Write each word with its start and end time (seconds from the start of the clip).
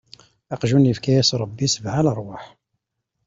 Aqjun 0.53 0.89
ifka-yas 0.91 1.31
Ṛebbi 1.41 1.67
sebɛa 1.73 2.01
leṛwaḥ. 2.05 2.43